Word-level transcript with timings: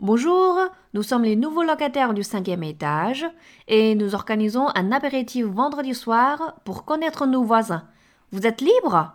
Bonjour, 0.00 0.60
nous 0.94 1.02
sommes 1.02 1.24
les 1.24 1.34
nouveaux 1.34 1.64
locataires 1.64 2.14
du 2.14 2.22
cinquième 2.22 2.62
étage 2.62 3.26
et 3.66 3.96
nous 3.96 4.14
organisons 4.14 4.68
un 4.76 4.92
apéritif 4.92 5.44
vendredi 5.46 5.92
soir 5.92 6.54
pour 6.64 6.84
connaître 6.84 7.26
nos 7.26 7.42
voisins. 7.42 7.82
Vous 8.30 8.46
êtes 8.46 8.60
libre? 8.60 9.12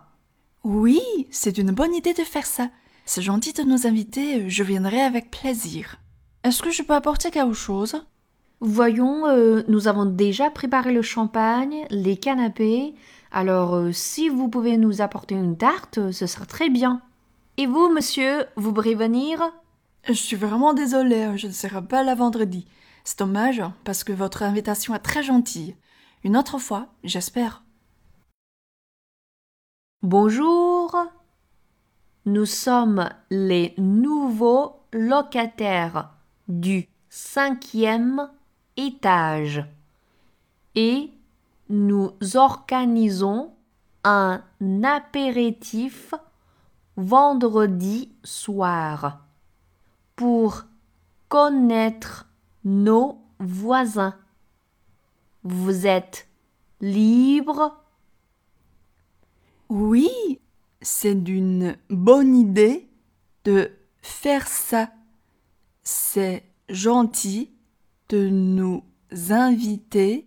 Oui, 0.62 1.00
c'est 1.30 1.56
une 1.56 1.70
bonne 1.70 1.94
idée 1.94 2.12
de 2.12 2.20
faire 2.20 2.44
ça. 2.44 2.68
C'est 3.06 3.22
gentil 3.22 3.54
de 3.54 3.62
nous 3.62 3.86
inviter, 3.86 4.50
je 4.50 4.62
viendrai 4.62 5.00
avec 5.00 5.30
plaisir. 5.30 5.96
Est-ce 6.42 6.62
que 6.62 6.70
je 6.70 6.82
peux 6.82 6.92
apporter 6.92 7.30
quelque 7.30 7.54
chose? 7.54 8.04
Voyons, 8.60 9.26
euh, 9.26 9.62
nous 9.68 9.88
avons 9.88 10.04
déjà 10.04 10.50
préparé 10.50 10.92
le 10.92 11.00
champagne, 11.00 11.86
les 11.88 12.18
canapés, 12.18 12.94
alors 13.32 13.74
euh, 13.74 13.92
si 13.92 14.28
vous 14.28 14.48
pouvez 14.48 14.76
nous 14.76 15.00
apporter 15.00 15.34
une 15.34 15.56
tarte, 15.56 16.10
ce 16.10 16.26
sera 16.26 16.44
très 16.44 16.68
bien. 16.68 17.00
Et 17.56 17.64
vous, 17.64 17.88
monsieur, 17.88 18.44
vous 18.56 18.70
pourrez 18.70 18.94
venir 18.94 19.40
Je 20.06 20.12
suis 20.12 20.36
vraiment 20.36 20.74
désolée, 20.74 21.38
je 21.38 21.46
ne 21.46 21.52
serai 21.52 21.80
pas 21.80 22.02
là 22.02 22.14
vendredi. 22.14 22.66
C'est 23.04 23.20
dommage 23.20 23.62
parce 23.84 24.04
que 24.04 24.12
votre 24.12 24.42
invitation 24.42 24.94
est 24.94 24.98
très 24.98 25.22
gentille. 25.22 25.76
Une 26.24 26.36
autre 26.36 26.58
fois, 26.58 26.88
j'espère. 27.04 27.62
Bonjour, 30.02 30.94
nous 32.26 32.44
sommes 32.44 33.08
les 33.30 33.74
nouveaux 33.78 34.80
locataires 34.92 36.10
du 36.48 36.86
cinquième 37.08 38.28
étage 38.76 39.64
et 40.74 41.10
nous 41.70 42.12
organisons 42.34 43.54
un 44.04 44.42
apéritif 44.82 46.12
vendredi 46.96 48.12
soir 48.22 49.24
pour 50.16 50.64
connaître 51.28 52.28
nos 52.64 53.20
voisins. 53.38 54.16
Vous 55.42 55.86
êtes 55.86 56.28
libre? 56.80 57.84
Oui, 59.68 60.40
c'est 60.80 61.14
d'une 61.14 61.76
bonne 61.90 62.36
idée 62.36 62.88
de 63.44 63.70
faire 64.02 64.46
ça. 64.46 64.92
C'est 65.82 66.44
gentil 66.68 67.50
de 68.08 68.28
nous 68.28 68.84
inviter. 69.30 70.26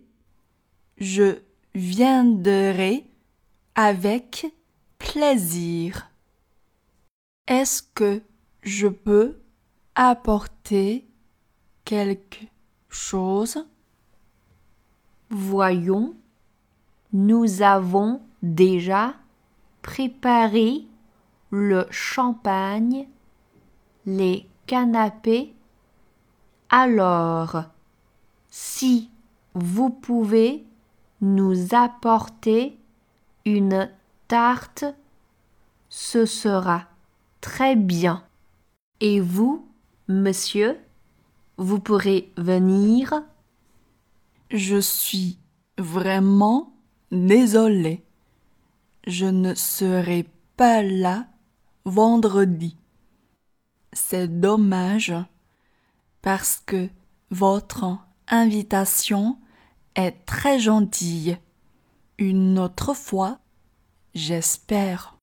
Je 0.98 1.38
viendrai 1.74 3.06
avec 3.74 4.46
plaisir. 4.98 6.10
Est-ce 7.46 7.82
que 7.94 8.20
je 8.62 8.88
peux 8.88 9.38
apporter 10.00 11.04
quelque 11.84 12.44
chose 12.88 13.66
Voyons, 15.28 16.14
nous 17.12 17.62
avons 17.62 18.22
déjà 18.40 19.14
préparé 19.82 20.86
le 21.50 21.86
champagne, 21.90 23.08
les 24.06 24.48
canapés. 24.66 25.52
Alors, 26.70 27.64
si 28.50 29.10
vous 29.54 29.90
pouvez 29.90 30.64
nous 31.20 31.74
apporter 31.74 32.78
une 33.44 33.90
tarte, 34.28 34.84
ce 35.88 36.24
sera 36.24 36.84
très 37.40 37.74
bien. 37.74 38.22
Et 39.00 39.20
vous, 39.20 39.67
monsieur, 40.08 40.80
vous 41.58 41.78
pourrez 41.78 42.32
venir 42.36 43.22
Je 44.50 44.80
suis 44.80 45.38
vraiment 45.76 46.72
désolée. 47.12 48.04
Je 49.06 49.26
ne 49.26 49.54
serai 49.54 50.26
pas 50.56 50.82
là 50.82 51.28
vendredi. 51.84 52.76
C'est 53.92 54.28
dommage 54.40 55.14
parce 56.22 56.62
que 56.64 56.88
votre 57.30 57.98
invitation 58.28 59.38
est 59.94 60.24
très 60.26 60.58
gentille. 60.58 61.38
Une 62.18 62.58
autre 62.58 62.94
fois, 62.94 63.38
j'espère. 64.14 65.17